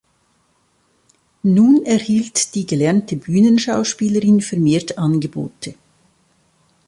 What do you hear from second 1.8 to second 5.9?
erhielt die gelernte Bühnenschauspielerin vermehrt Angebote.